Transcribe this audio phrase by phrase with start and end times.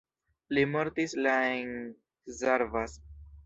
[0.57, 1.77] Li mortis la en
[2.41, 3.01] Szarvas.